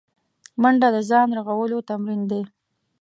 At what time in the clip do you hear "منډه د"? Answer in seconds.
0.61-0.97